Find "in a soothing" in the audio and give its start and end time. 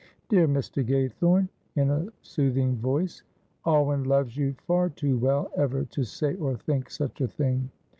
1.75-2.75